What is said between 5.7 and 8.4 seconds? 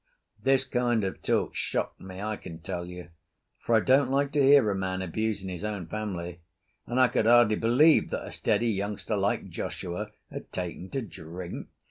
family, and I could hardly believe that a